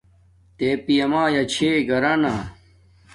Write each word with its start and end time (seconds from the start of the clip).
تے 0.57 0.67
پیامیا 0.85 1.43
چھے 1.53 1.69
گھرانا 1.89 2.33